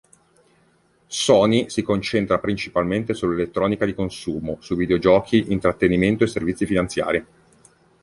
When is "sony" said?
1.05-1.69